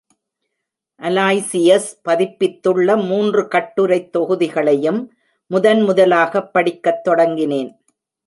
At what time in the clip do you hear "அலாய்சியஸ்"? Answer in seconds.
1.01-1.85